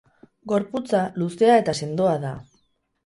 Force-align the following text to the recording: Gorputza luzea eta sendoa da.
Gorputza 0.53 1.01
luzea 1.23 1.59
eta 1.65 1.77
sendoa 1.81 2.17
da. 2.25 2.33